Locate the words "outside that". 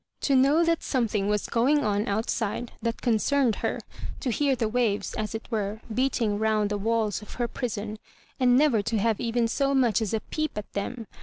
2.07-3.03